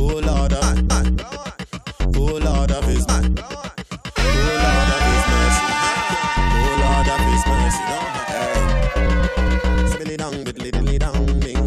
[0.00, 0.62] Oh Lord of
[2.16, 3.34] Oh Lord of His mercy.
[3.36, 3.72] Oh
[4.94, 5.66] of His mercy.
[6.54, 7.84] Oh Lord of His mercy.
[8.30, 8.62] Hey.
[9.90, 11.66] Spilly down, biddly diddly down, ding.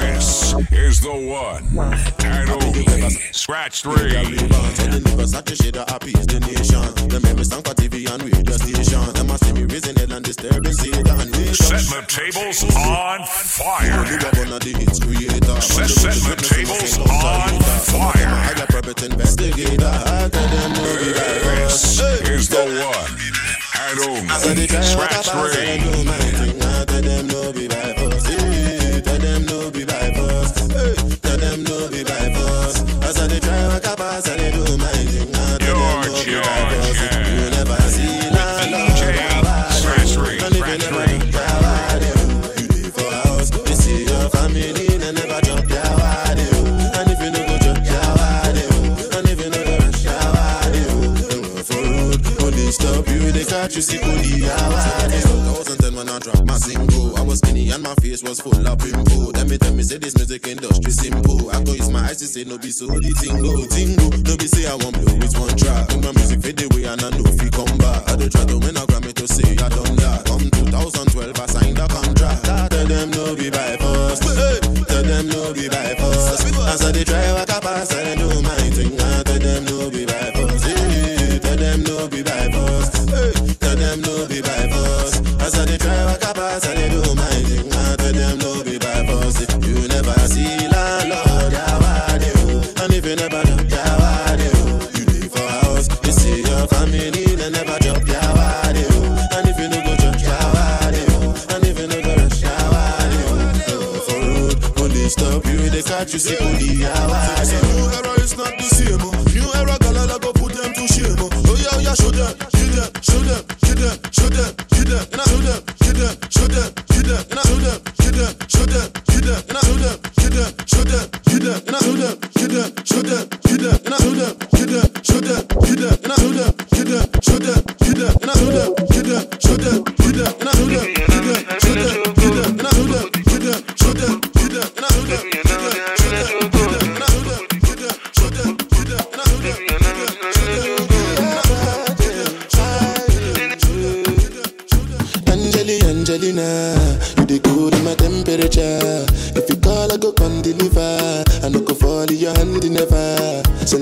[0.00, 1.64] This is the one.
[2.18, 2.60] Title
[3.32, 4.39] Scratch 3.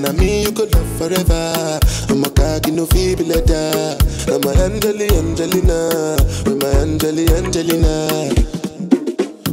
[0.01, 0.07] Never.
[0.07, 1.79] So now me you could love forever.
[2.09, 3.97] I'm a cocky no feeble letter.
[4.31, 6.15] I'm a Angeli, Angelina,
[6.45, 8.33] with my Angeli, Angelina.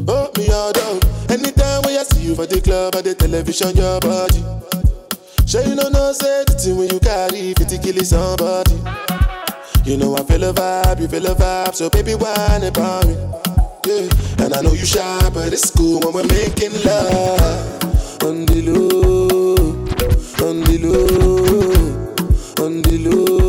[0.09, 1.01] Oh, me all down.
[1.29, 4.43] Anytime when I see you for the club or the television, your body.
[5.47, 8.75] Sure you know no say the thing when you carry 50 kill somebody.
[9.85, 13.15] You know I feel a vibe, you feel a vibe, so baby whine about me.
[13.87, 14.09] Yeah,
[14.45, 19.16] and I know you shy, but it's cool when we're making love on the low,
[20.97, 22.15] low,
[22.65, 23.46] on the low,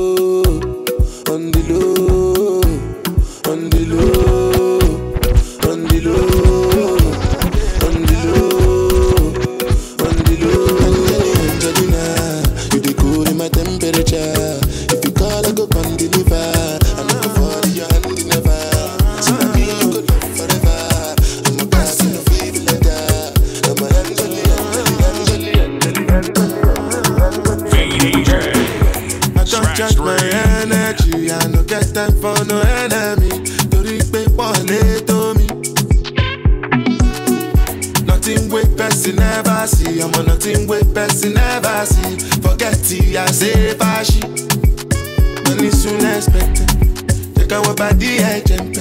[47.47, 48.75] Take our body, I jump.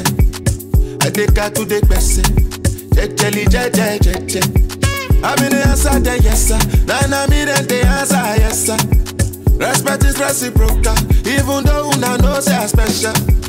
[1.01, 2.25] I take her to the person.
[2.97, 4.43] Jejeli, jeje, jeje.
[5.23, 6.59] I'm in the answer, yes sir.
[6.85, 8.77] Then I'm in the answer, yes sir.
[9.57, 10.99] Respect is reciprocal,
[11.29, 13.46] even though una know I special.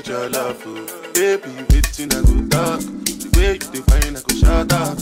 [0.00, 1.12] Need your love, oh.
[1.14, 2.80] Baby, waiting, I go talk.
[2.80, 4.98] The way you define, I go shut up.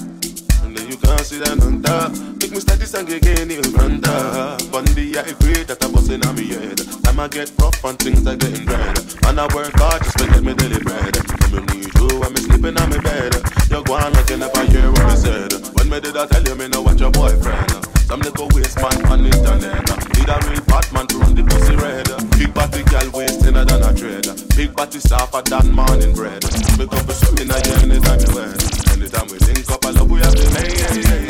[0.64, 2.12] And then you can't sit down on top.
[2.40, 4.72] Make me start this song again in of.
[4.72, 6.78] Bundy, I agree that I'm busting on me head.
[7.04, 8.98] Time I get rough and things are getting dread.
[9.26, 11.14] And I work hard just to get me daily bread.
[11.52, 13.34] When me need you, I'm sleeping on my bed.
[13.68, 15.52] You're going looking up, I hear what you said.
[15.76, 17.97] When me did I tell you, me know what your boyfriend?
[18.08, 19.84] Some little waste man on internet.
[20.16, 22.08] Need a real fat man to run the pussy red.
[22.38, 24.24] Big body girl waist thinner than a trade.
[24.56, 26.40] Big body softer than morning bread.
[26.80, 28.56] Make up a swimming again anytime you wed.
[28.96, 30.72] Anytime we link up, I love we have to hey,
[31.04, 31.28] hey.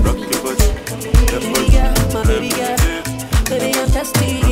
[0.00, 0.56] Rock your butt,
[1.28, 2.80] Baby girl, my baby girl.
[3.44, 4.43] Baby, I'm thirsty,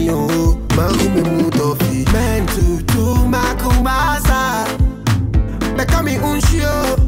[0.00, 0.56] me, oh.
[0.76, 2.04] Makume mutofi.
[2.12, 4.66] Man to two, makumasa.
[5.76, 6.99] Become me unshio.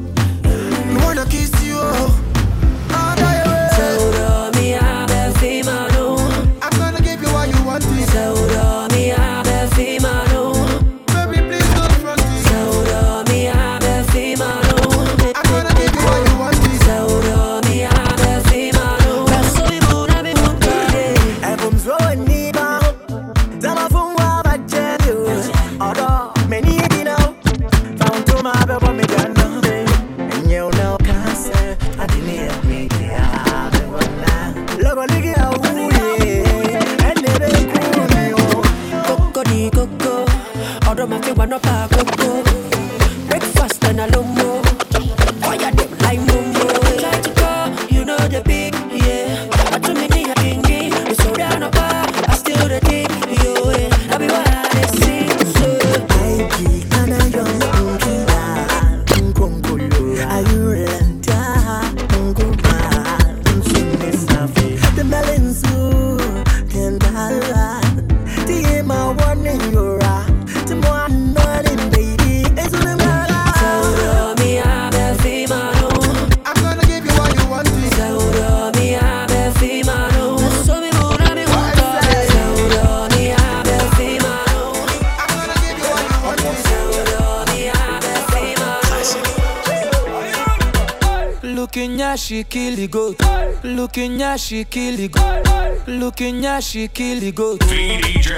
[93.95, 95.87] Looking ya she kill the goat.
[95.87, 97.61] Looking ya she kill the goat.
[97.61, 98.33] VDJ.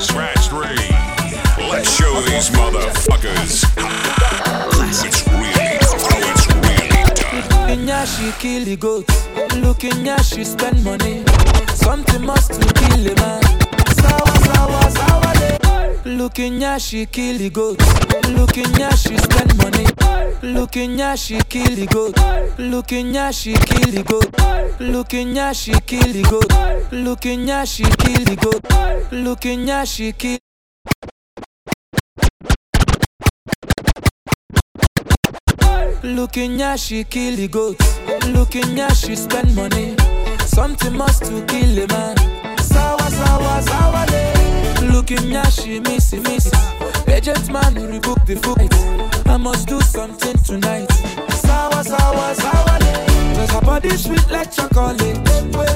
[0.00, 0.88] Scratch three.
[1.68, 5.92] Let's show these motherfuckers how it's really, how
[6.32, 7.68] it's really done.
[7.68, 9.04] Looking ya she kill the goat.
[9.56, 11.24] Looking ya she spend money.
[11.74, 13.42] Something must to kill a man.
[14.00, 16.16] Sawa sawa sawa le.
[16.16, 17.78] Looking ya she kill the goat.
[18.30, 19.84] Looking ya she spend money.
[20.40, 22.16] Looking ya she kill the goat.
[22.58, 24.27] Looking ya she kill the goat.
[24.80, 26.92] Looking ya she kill the goat.
[26.92, 29.12] Looking ya she kill the goat.
[29.12, 30.38] Looking ya she kill.
[36.02, 37.76] Looking ya she kill the goat.
[38.28, 39.96] Looking ya she spend money.
[40.46, 42.16] Something must to kill a man.
[42.58, 44.92] Sawa sawa sawa le.
[44.92, 46.56] Looking ya she missy missy.
[47.08, 48.72] Agent man rebook the flight.
[49.26, 50.90] I must do something tonight.
[51.42, 53.07] Sawa sawa sawa le.
[53.48, 55.00] Cause her body sweet like chocolate.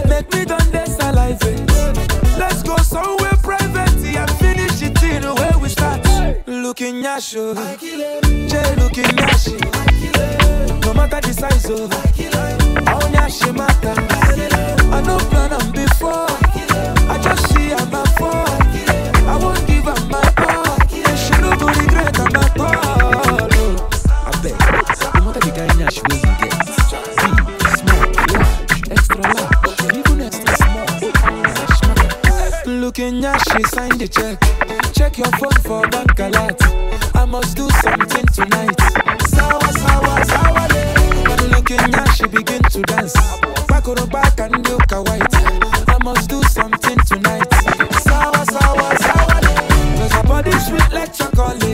[0.09, 1.61] Make me done this salivate.
[2.39, 6.01] Let's go somewhere private and finish it in the way we start.
[6.47, 7.55] Looking at you,
[8.49, 9.59] Jay looking at you.
[10.81, 11.85] No matter the size oh.
[11.85, 11.93] of,
[12.89, 13.95] on your matter.
[14.93, 16.27] I no plan on before.
[17.09, 18.29] I just I'm a fool.
[19.29, 20.93] I won't give up my part.
[20.93, 23.53] And she no go regret my part.
[23.55, 23.91] Oh.
[24.27, 25.15] I bet.
[25.15, 26.32] No matter the guy, she will.
[32.93, 34.37] Looking at she signed the check.
[34.93, 36.61] Check your phone for bank alert.
[37.17, 38.77] I must do something tonight.
[39.33, 41.49] Sawa, sawa, sawa, le.
[41.49, 43.15] Looking at she begin to dance.
[43.67, 45.25] Back on the back and look a white.
[45.89, 47.49] I must do something tonight.
[48.05, 49.53] Sawa, sawa, sawa, le.
[49.97, 51.72] Cause her body sweet like chocolate.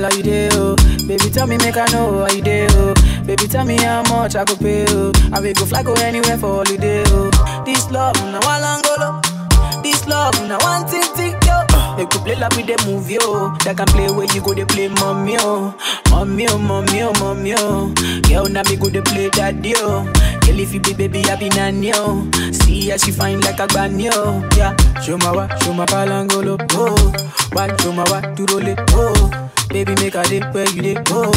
[0.00, 0.48] Girl, how you do?
[0.52, 0.76] Oh?
[1.06, 2.66] Baby, tell me, make I know how you do.
[2.70, 2.94] Oh?
[3.26, 4.84] Baby, tell me how much I could pay.
[4.88, 5.12] Oh?
[5.32, 7.02] I will go fly, go anywhere for holiday.
[7.06, 7.62] Oh?
[7.64, 9.82] This love, now one langolo.
[9.82, 11.64] This love, now one thing, thing, yo.
[11.96, 13.56] They could play like with the movie, oh.
[13.64, 15.74] They can play where you go, they play mommy, oh.
[16.10, 17.92] Mommy, oh, mommy, oh, mommy, oh.
[18.28, 20.04] Girl, now me go, they play daddy, oh.
[20.46, 22.30] Girl, if you be baby, I be nanny, oh.
[22.52, 24.48] See how she fine like a granny, oh.
[24.56, 27.12] Yeah, show my wa, show my palangolo, oh.
[27.52, 29.50] Why, show my wa, to roll it, oh.
[29.68, 31.32] Baby, make a dip where you dip, oh.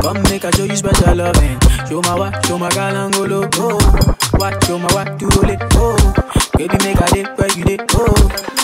[0.00, 1.58] Come make a show you special loving.
[1.88, 3.78] Show my wa, show my galangolo, oh.
[4.38, 6.14] Why, show my wa, to roll it, oh.
[6.56, 8.14] Baby, make a dip where you dip, oh.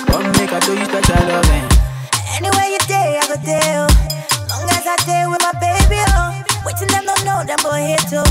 [0.08, 1.68] Come make a show you special loving.
[2.37, 3.87] Anywhere you day, I go there.
[3.87, 3.92] oh.
[4.49, 6.42] Long as I stay with my baby, oh.
[6.64, 8.25] Waiting them don't know them boy here too.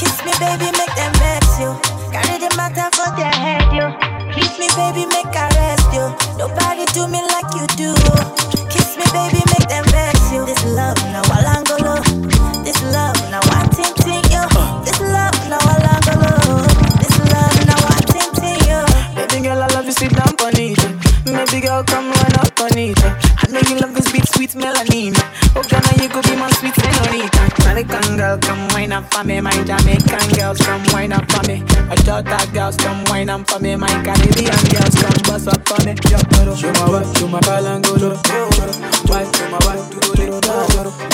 [0.00, 1.76] Kiss me, baby, make them vex you.
[2.08, 3.92] Carry the matter for their head, yo.
[4.32, 6.08] Kiss me, baby, make I rest you.
[6.40, 7.92] Nobody do me like you do.
[8.72, 10.46] Kiss me, baby, make them vex you.
[10.48, 12.00] This love, now walangolo.
[12.64, 14.48] This love, now one ting ting, yo.
[14.88, 16.64] This love, now walangolo.
[16.96, 18.80] This love, now one ting ting, yo.
[19.12, 20.80] Baby girl, I love you, sit down on it.
[21.28, 22.96] Baby girl, come run up on it.
[23.04, 25.12] I know you love this sweet, sweet melanin.
[25.52, 27.49] Oh, girl, now you could be my sweet senorita.
[27.80, 29.40] American girl, come wine up for me.
[29.40, 31.62] My Jamaican girls, come wine up for me.
[31.88, 33.74] My Jota girls, come wine up for me.
[33.76, 35.94] My Caribbean girls, come bust up for me.
[36.10, 36.18] Yo,
[36.92, 38.16] wife, show my palangolo.
[39.08, 41.09] Why, show my wife, do the little choro.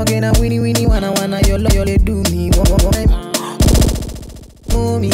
[0.00, 3.10] again and winnie winnie wanna wanna yolo yolo do me one more time.
[4.72, 5.10] Mommy,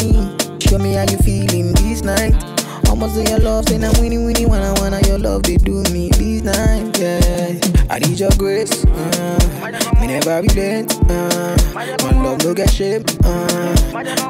[0.59, 2.54] show me how you feeling this night.
[2.95, 6.07] Almost say your love, say now winnie winnie wanna wanna your love, they do me
[6.11, 6.97] this night.
[6.97, 7.59] Yeah,
[7.89, 8.85] I need your grace.
[8.85, 10.93] Uh, me never relent.
[11.11, 13.03] Uh, my love no get shame.
[13.25, 13.75] Uh,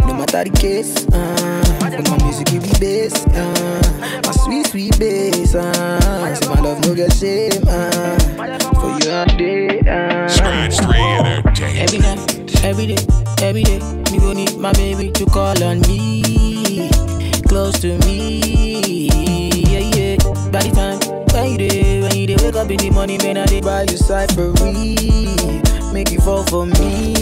[0.08, 1.06] no matter the case.
[1.14, 1.62] Uh,
[1.96, 3.14] with my music give me bass.
[3.28, 5.54] Uh, my sweet sweet bass.
[5.54, 7.62] Uh, say my love no get shame.
[7.68, 8.18] Uh,
[8.82, 9.80] for you all day.
[9.82, 11.86] Uh, Scratch three entertainment.
[11.86, 13.06] Every night, every day,
[13.44, 13.80] every day,
[14.12, 16.55] me go need my baby to call on me,
[17.56, 19.08] close to me,
[19.72, 20.18] yeah yeah.
[20.52, 21.00] By the time
[21.32, 23.84] when you dey, when you dey wake up in the morning, man, I dey buy
[23.84, 27.16] you cyphery, make you fall for me.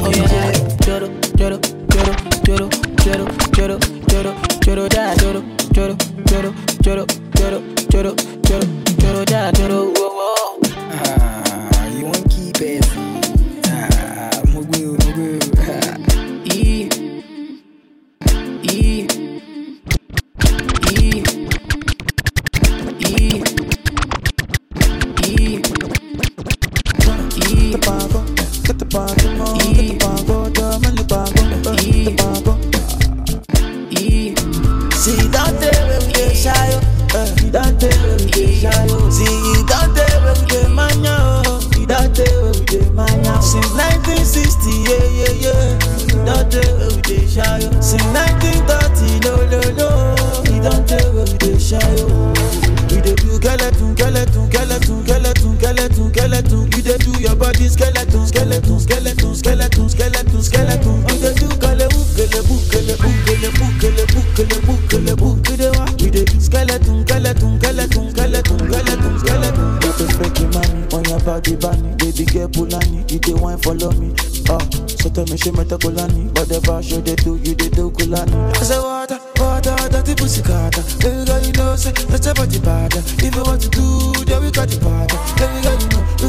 [0.00, 1.58] Oh yeah, joro, joro,
[1.92, 2.14] joro,
[2.46, 2.68] joro,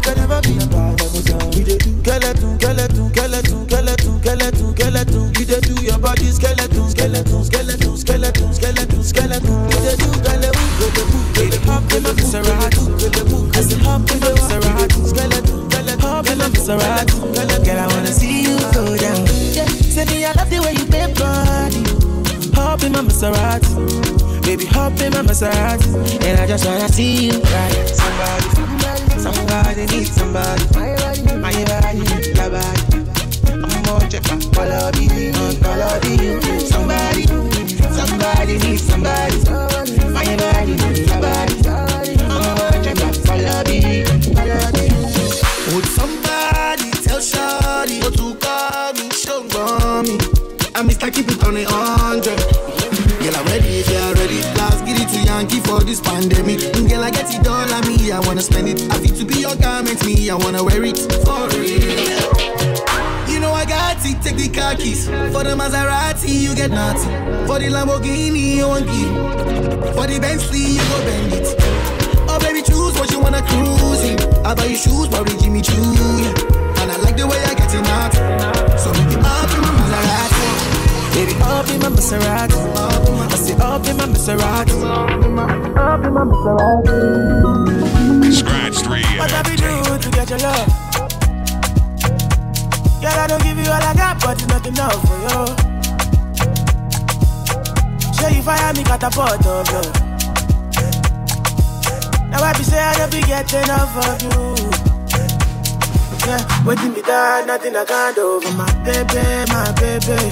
[0.02, 0.42] can never.
[1.56, 1.90] We dey do
[5.46, 6.26] dey do your body
[9.86, 10.08] dey do
[11.96, 13.52] in the Maserati, skeleton,
[15.08, 15.70] skeleton,
[16.02, 17.66] hop in the Maserati.
[17.66, 19.28] Girl, I wanna see you go down.
[19.28, 20.86] Say me I love the way you
[21.16, 21.84] body.
[22.84, 24.05] In my Maserati.
[24.56, 26.24] Baby, hop in my Maserati.
[26.24, 27.90] And I just wanna see you right.
[27.90, 30.64] Somebody, somebody need somebody.
[30.74, 31.98] My body, my body,
[32.32, 33.04] your body.
[33.52, 36.60] I'm more check my follow me, follow me.
[36.72, 37.28] Somebody,
[38.00, 39.38] somebody need somebody.
[40.14, 40.72] My body,
[41.04, 41.45] your body.
[55.66, 56.60] For this pandemic.
[56.88, 58.12] Girl, I get it all on me.
[58.12, 58.82] I wanna spend it.
[58.92, 60.30] I fit to be your garment, me.
[60.30, 62.26] I wanna wear it for real.
[63.28, 65.08] You know I got it, take the car keys.
[65.08, 67.12] For the Maserati, you get nothing.
[67.48, 69.12] For the Lamborghini, you won't give.
[69.96, 71.48] For the Bentley, you go bend it.
[72.30, 74.18] Oh baby, choose what you wanna cruise in.
[74.46, 75.74] I buy you shoes, probably Jimmy Choo.
[75.74, 76.82] Yeah.
[76.82, 78.14] And I like the way I get it out.
[78.80, 80.48] So make it up in my Maserati.
[81.16, 83.05] Baby, up in my Maserati.
[83.76, 84.72] I up in my Maserati.
[85.76, 86.96] Up in my Maserati.
[88.32, 90.02] Scratch 3 What have you Entertainment.
[90.02, 90.68] do to get your love?
[93.02, 95.46] Girl, I don't give you all I got, but it's not enough for you.
[98.16, 99.94] Show you fire me catapult of love.
[102.32, 104.56] Now I be say I don't be get enough of you.
[106.26, 110.32] Yeah, waiting me down, nothing I can't do for my baby, my baby.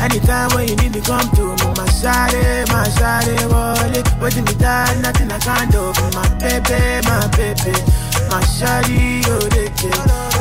[0.00, 1.67] Anytime when you need me, come to me,
[2.00, 4.06] shawty, my shawty, wallet.
[4.20, 7.74] Waiting me down, nothing I can't do my baby, my baby.
[8.30, 9.68] My shawty, oh, they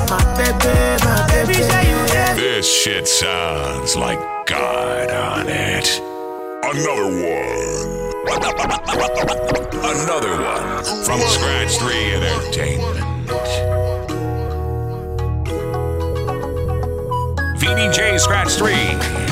[0.09, 1.53] My baby, my baby.
[1.53, 2.35] Say you there.
[2.35, 6.01] This shit sounds like God on it.
[6.63, 7.77] Another one.
[9.79, 12.97] Another one from Scratch 3 Entertainment.
[17.59, 19.26] VDJ Scratch 3.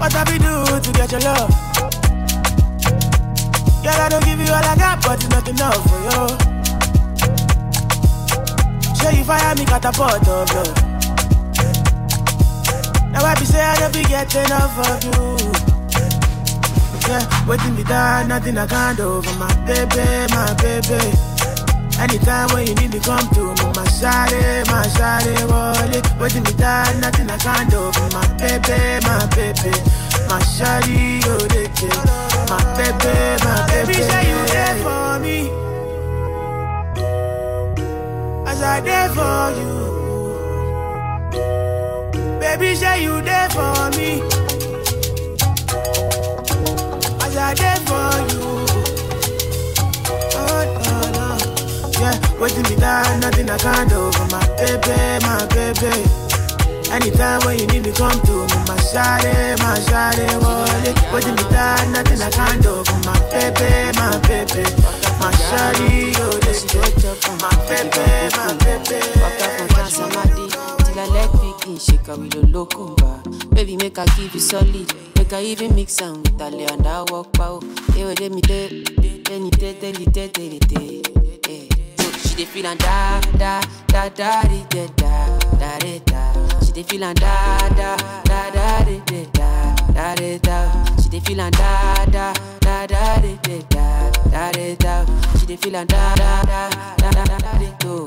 [0.00, 1.50] What have you do to get your love?
[3.84, 6.20] Girl, I don't give you all I got, but it's not enough for you.
[8.96, 10.74] Show you fire me catapult of love.
[13.12, 15.36] Now I be say I don't be get enough of you.
[17.06, 21.12] Yeah, waiting me down, nothing I can't do for my baby, my baby.
[22.00, 25.49] Anytime when you need me, come to me, my shawty, my shawty,
[26.20, 29.72] Waiting me down, nothing I can't do my baby, my baby.
[30.28, 32.04] My shawty, oh, they care.
[32.50, 33.94] My baby, my baby.
[33.94, 35.38] Say you there for me.
[38.46, 39.72] As I there for you.
[42.40, 44.22] Baby, say you there for me.
[47.24, 48.69] As I there for you.
[52.40, 55.92] Waiting me down, nothing I can't do for my baby, my baby.
[56.90, 60.96] Anytime when you need me, come to me, my shawty, my shawty, wallet.
[61.12, 64.64] Waiting me down, nothing I can't do for my baby, my baby.
[65.20, 66.64] My shawty, oh, this
[67.38, 69.10] my baby, my baby.
[71.00, 73.54] I let pikin shake her with a locumba.
[73.54, 74.92] Baby, make I give you solid.
[75.16, 77.60] Make I even mix am with Ale and walk pow.
[77.94, 81.19] Hey, what me de, de ni de de ni de de ni de.
[82.40, 82.44] Eh.
[82.44, 86.58] Dey feel and da da da da di da da da da da.
[86.64, 90.96] She dey feel and da da da da di da da da da da.
[91.02, 95.38] She dey feel and da da da da di da da da da da.
[95.38, 98.06] She dey feel and da da da da da da di do.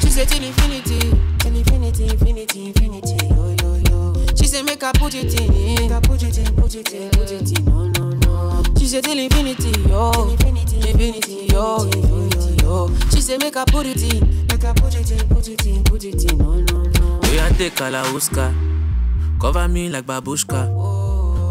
[0.00, 0.98] She said till infinity,
[1.40, 4.14] till infinity, infinity, infinity, yo yo yo.
[4.34, 7.10] She said make I put it in, make I put it in, put it in,
[7.10, 8.62] put it in, no no no.
[8.78, 12.31] She said till infinity, yo, infinity, infinity, yo, infinity, yo.
[13.10, 15.84] She said make I put it in, make I put it in, put it in,
[15.84, 17.20] put it in, no no no.
[17.30, 18.54] We are take Kalauska,
[19.40, 20.92] cover me like babushka.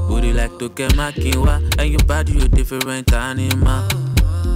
[0.07, 3.87] Booty like Toke Makinwa, and your body you different animal.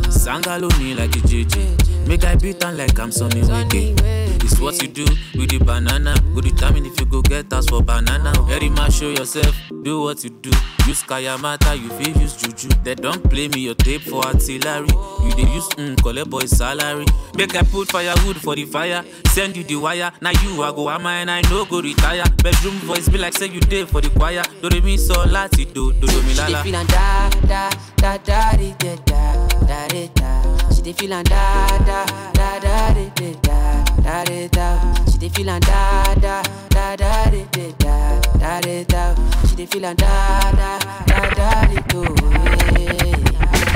[0.09, 3.95] Sangalo me like a JJ, make I beat on like I'm Sonny Wiki.
[4.45, 6.13] It's what you do with the banana.
[6.35, 8.31] Go determine if you go get us for banana.
[8.43, 10.51] Very much show yourself, do what you do.
[10.85, 12.69] Use Kayamata, you feel use Juju.
[12.83, 14.87] They don't play me your tape for artillery.
[15.23, 17.07] You they use mm, collect boy salary.
[17.35, 19.03] Make I put firewood for the fire.
[19.29, 20.11] Send you the wire.
[20.21, 22.23] Now you I go am and I no go retire.
[22.43, 24.43] Bedroom voice be like say you day for the choir.
[24.61, 26.63] Do re mi so lati do do do mi She dey lala.
[26.63, 30.69] feel and da da da da da da da di da.
[30.69, 33.64] She and da da da da di da
[34.05, 34.67] da da da.
[35.11, 39.15] She dey feel da da da da da da da da da.
[39.47, 42.01] She dey feel da da da da da do.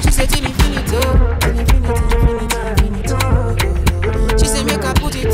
[0.03, 1.11] She say till infinity, till
[1.59, 4.37] infinity, infinity, infinity.
[4.39, 5.31] She say make I put it in.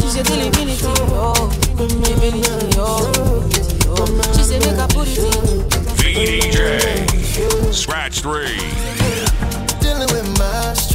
[0.00, 3.40] She say till infinity, oh, infinity, oh.
[4.36, 5.24] She say make I put it in.
[6.00, 8.99] VDJ Scratch 3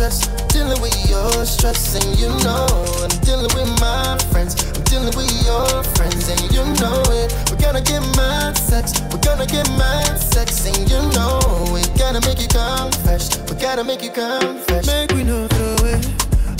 [0.05, 2.67] Stress, dealing with your stress, and you know
[3.01, 4.53] I'm dealing with my friends.
[4.77, 7.33] I'm dealing with your friends, and you know it.
[7.49, 11.41] We're gonna get mad sex, we're gonna get mad sex, and you know
[11.73, 13.35] we gotta make you come fresh.
[13.49, 14.85] We gotta make you come fresh.
[14.85, 16.05] Make we no throw it,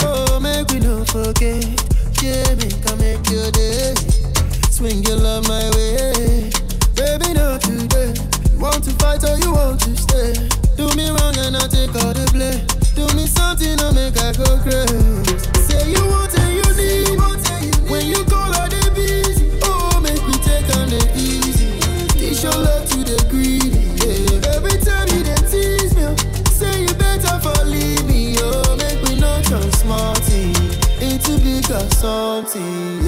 [0.02, 1.62] oh make we no forget.
[2.26, 3.94] Yeah, make I make your day.
[4.72, 6.50] Swing your love my way,
[6.98, 8.10] baby, not today.
[8.50, 10.34] You want to fight or you want to stay?
[10.78, 12.75] Do me wrong and I take all the blame.
[12.96, 15.24] Do me something to make I go crazy.
[15.68, 17.20] Say you want and you need.
[17.90, 21.78] When you call her the busy, oh make me take on the easy.
[22.18, 23.84] Teach your love to the greedy.
[24.00, 24.56] Yeah.
[24.56, 26.08] Every time you tease me,
[26.50, 28.38] say you better for leave me.
[28.40, 29.70] Oh make me not turn
[30.24, 30.56] thing
[31.02, 33.05] into bigger something.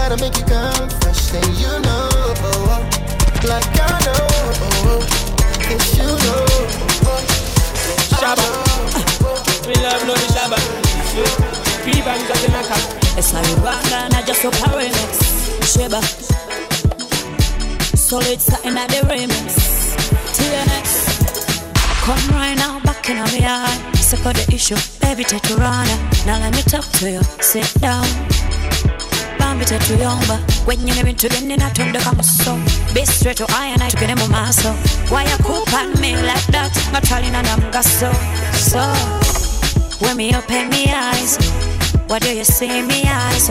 [0.00, 2.08] Gotta make you come fresh, and you know,
[3.44, 4.24] like I know,
[4.88, 5.04] oh,
[5.98, 6.44] you know.
[8.16, 8.46] Shabba.
[9.66, 10.58] We love no Shabba.
[11.84, 12.80] Three bands of the knocker.
[13.18, 15.12] It's like Uganda and I just so remix.
[15.70, 16.00] Sheba.
[17.94, 19.48] Solid satin at the remix.
[20.36, 20.88] TNX.
[22.04, 23.92] Come right now, back in my eye.
[23.96, 25.98] Sick of the issue, baby, take your runner.
[26.24, 27.22] Now let me talk to you.
[27.42, 28.39] Sit down.
[29.50, 32.56] Bambi tetuyomba wenye nebintu I tunda kama so.
[32.94, 34.70] Be straight to I and I tugende mu maaso
[35.10, 35.24] why
[36.00, 36.70] me like that?
[36.90, 38.14] Nga twalina na mugaso
[38.54, 38.78] so
[39.98, 41.36] when me open me eyes
[42.06, 43.50] what do you see me eyes?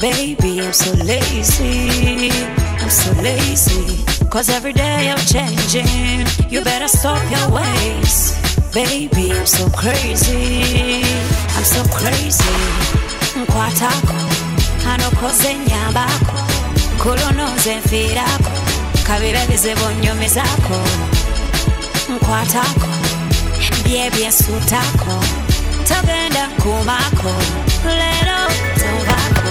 [0.00, 2.32] Baby I'm so lazy.
[2.82, 4.04] I'm so lazy.
[4.28, 6.26] Cause every day i'm changing.
[6.50, 8.34] You better stop your ways.
[8.74, 11.04] Baby I'm so crazy.
[11.54, 12.58] I'm so crazy.
[13.38, 14.31] Nkwatako
[14.90, 16.38] anokoze nyambako
[17.02, 18.50] kolonoze nfiirako
[19.06, 20.78] kabirebize bonyomezako
[22.12, 22.88] nkwatako
[23.84, 25.14] byebyensuutako
[25.88, 27.32] togenda kumako
[27.98, 28.40] lero
[28.80, 29.48] tovako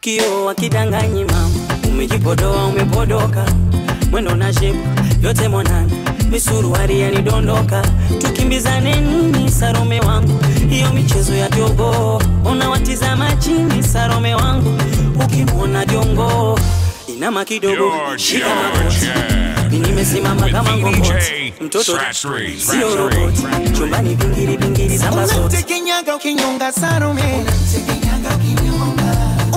[0.00, 1.45] Kio wakidanganyi mama,
[1.96, 3.46] umejipodoa umepodoka,
[4.10, 4.88] mwendo na shepu
[5.22, 5.92] yote mwanani,
[6.30, 7.82] misuruari yanidondoka,
[8.18, 10.38] tukimbizane nini Sarome wangu,
[10.70, 14.78] hiyo michezo ya jogo, unawatizama chini Sarome wangu,
[15.24, 16.60] ukimwona jongo
[17.08, 19.06] inama kidogo, shika magoti,
[19.78, 21.98] nimesimama kama ngongoti, mtoto
[22.70, 23.42] sio roboti,
[23.78, 25.38] chumbani pingiri pingiri samba zote.
[25.40, 27.44] Unamtekenyaga ukinyonga Sarome,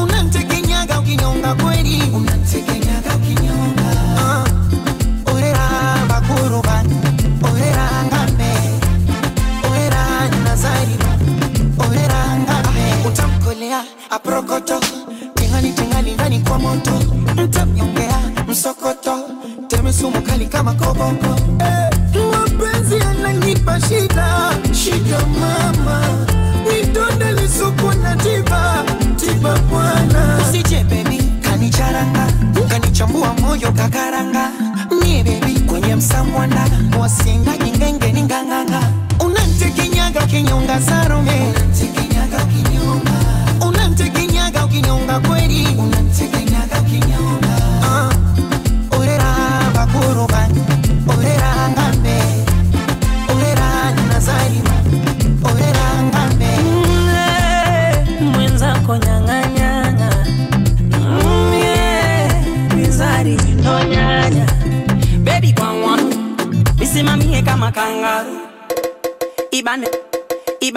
[0.03, 2.03] unamtekenyaga ukinyonga kweli,
[14.09, 14.79] aprokoto,
[15.35, 16.91] tingani tingani ndani kwa moto,
[17.43, 19.19] mtamnyongea msokoto,
[19.67, 21.89] temesumu kali kama koboko, eh,
[22.31, 26.01] mapenzi yananipa shida, shida mama,
[26.71, 27.93] nidonde lisuku
[28.23, 28.83] tiba,
[29.15, 32.27] tiba bwana, usije bebi kanicharanga,
[32.69, 34.49] kanichambua moyo kakaranga,
[35.03, 36.65] mie bebi kwenye msamwanda,
[36.99, 37.57] wasinga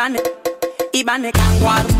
[0.02, 0.20] ibane
[0.92, 1.94] ibane kangwaru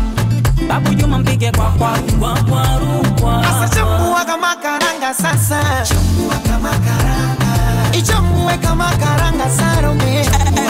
[0.67, 1.89] babu juma mpige kwa kwa
[2.19, 10.25] kwa Sasa chambua kama karanga sasa chambua kama karanga ichambue kama karanga Salome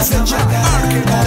[0.10, 1.26] chambua kama karanga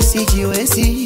[0.00, 1.01] see, see, you, see.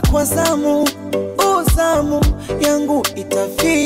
[0.00, 0.88] Kwa zamu.
[1.60, 2.20] Uzamu
[2.60, 3.85] yangu itafika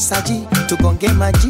[0.00, 1.49] masaji tugonge maji.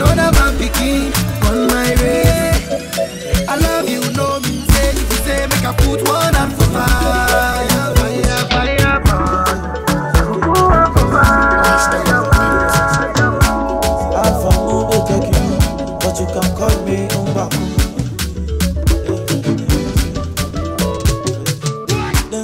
[0.00, 1.12] another man picking
[1.48, 2.52] on my way.
[3.48, 4.90] I love you, no me say.
[4.90, 7.18] If you say, make I put one hand for fire.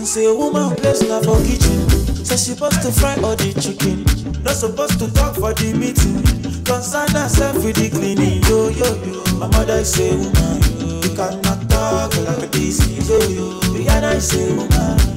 [0.05, 1.89] say a woman place na for kitchen.
[2.25, 4.05] Say she supposed to fry all the chicken,
[4.45, 6.34] not supposed to talk for the meeting.
[6.65, 9.23] Concern herself with the cleaning, yo, yo, yo.
[9.39, 10.63] My mother is a woman.
[11.03, 13.61] You cannot talk like this, yo, yo.
[13.75, 15.15] Rihanna is a woman.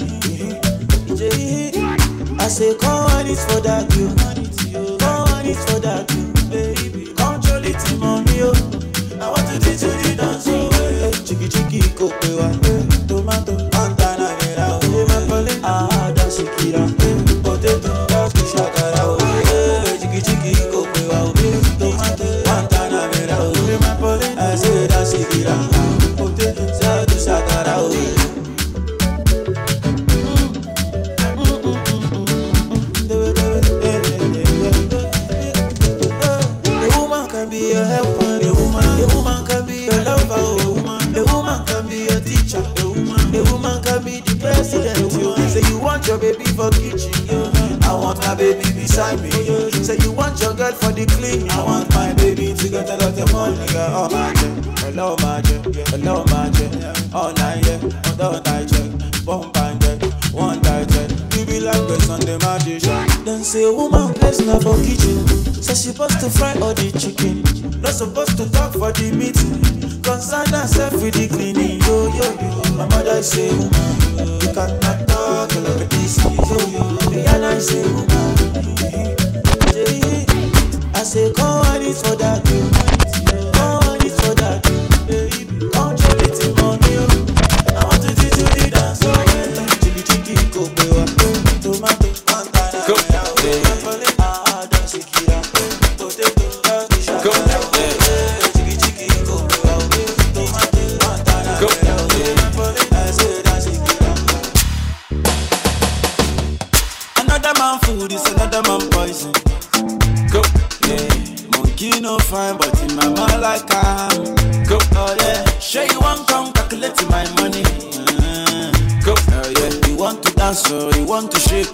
[2.40, 4.08] I say, come on, it's for that, yo.
[4.98, 6.27] Come on, it's for that, yo.
[37.86, 40.34] a woman, a woman can be a lover.
[40.36, 42.64] A woman, a woman can be a teacher.
[42.64, 44.98] A woman, a woman can be the president.
[45.14, 47.14] Oh, you say you want your baby for kitchen.
[47.84, 49.32] I want my baby beside me.
[49.84, 51.50] Say you want your girl for the clean.
[51.52, 53.58] I want my baby to get a lot of money.
[53.72, 53.92] Girl.
[53.94, 56.88] Oh my god, hello my god.
[57.14, 59.24] All night, yeah, all night, yeah.
[59.26, 59.98] Bomb yeah,
[60.32, 61.08] one night, yeah.
[61.38, 62.82] You be like a Sunday magic.
[63.26, 65.47] Then say woman, place not for kitchen.
[65.68, 67.44] Say she supposed to fry all the chicken.
[67.82, 69.60] Not supposed to talk for the meeting.
[70.02, 71.82] Concern herself with the cleaning.
[71.82, 72.78] Yo yo yo.
[72.78, 76.24] My mother say woman, you cannot talk like this.
[76.24, 76.84] Yo yo.
[77.12, 78.16] Rihanna say woman.
[80.96, 82.48] I say come on it for that.
[82.48, 82.97] yo.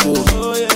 [0.04, 0.68] Shake oh, oh yeah.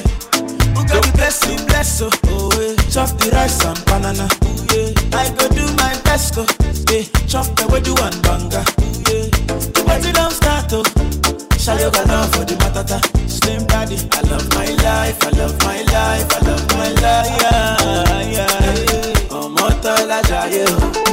[0.88, 2.76] Got the blessing, bless oh, oh yeah.
[2.90, 5.18] Chop the rice and banana, oh yeah.
[5.20, 6.46] I go do my best oh,
[6.92, 7.04] yeah.
[7.28, 9.28] Chop the do one banga, oh yeah.
[10.00, 10.84] The don't start oh.
[11.58, 13.00] Shayo love for the matata.
[13.30, 17.42] Slim daddy, I love my life, I love my life, I love my life.
[17.42, 19.38] Yeah, yeah.
[19.38, 20.78] Ọmọ tọ́lá jayé o.
[20.78, 21.07] Oh.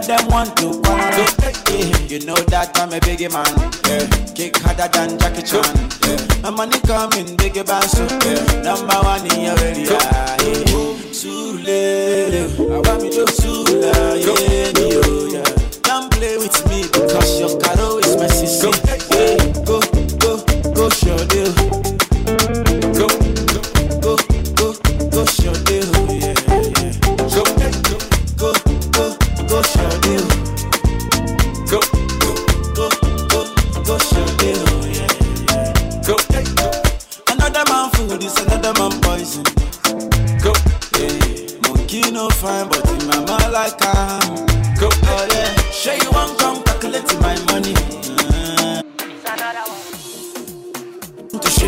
[0.00, 1.26] Of them want to quarrel.
[1.68, 1.98] Yeah.
[2.08, 3.46] You know that I'm a biggie man.
[3.84, 4.06] Yeah.
[4.34, 5.64] Kick harder than Jackie Chan.
[6.06, 6.42] Yeah.
[6.42, 7.98] My money coming, biggie bounce.
[7.98, 8.62] Yeah.
[8.62, 9.92] Number one in your area.
[9.92, 10.36] Yeah.
[11.12, 11.68] Sule,
[12.58, 14.16] I want me to Sula.
[14.16, 15.44] Yeah.
[15.82, 18.70] Don't play with me because your caro is my sister.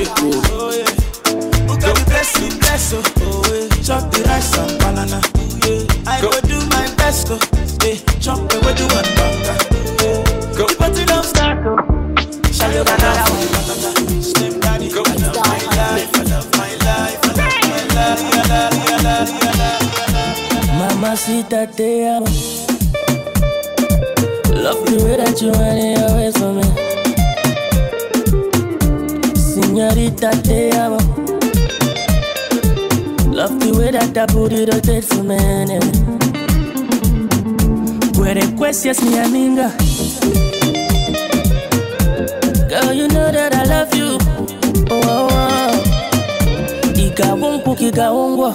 [0.05, 0.91] Shake oh, yeah.
[1.67, 3.83] Who got the blessing, bless oh, oh yeah.
[3.83, 6.11] Chop the rice and banana, oh yeah.
[6.11, 7.39] I go, do my best oh,
[7.85, 7.97] yeah.
[8.21, 8.87] Chop the way do
[38.93, 39.73] Puede es mi amiga.
[42.69, 44.19] Girl, you know that I love you.
[44.91, 47.01] Oh, oh, oh.
[47.01, 48.55] Ikawunku, kikawungwa.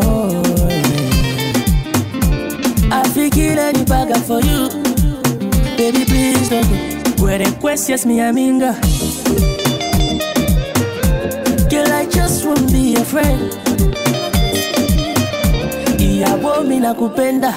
[0.00, 0.68] Te amo.
[2.92, 4.68] I feel kill any bagger for you.
[5.76, 6.76] Baby, please don't go.
[7.16, 8.74] Puede cuestias mi amiga.
[11.70, 13.52] Girl, I just wanna be your friend.
[15.98, 17.54] Ìyàwó mi nakupenda.